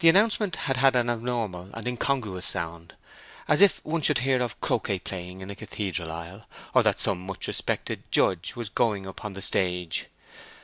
The 0.00 0.08
announcement 0.08 0.56
had 0.56 0.78
had 0.78 0.96
an 0.96 1.08
abnormal 1.08 1.70
and 1.72 1.86
incongruous 1.86 2.44
sound, 2.46 2.96
as 3.46 3.62
if 3.62 3.78
one 3.84 4.02
should 4.02 4.18
hear 4.18 4.42
of 4.42 4.60
croquet 4.60 4.98
playing 4.98 5.40
in 5.40 5.50
a 5.50 5.54
cathedral 5.54 6.10
aisle, 6.10 6.46
or 6.74 6.82
that 6.82 6.98
some 6.98 7.24
much 7.24 7.46
respected 7.46 8.02
judge 8.10 8.56
was 8.56 8.68
going 8.68 9.06
upon 9.06 9.34
the 9.34 9.40
stage. 9.42 10.06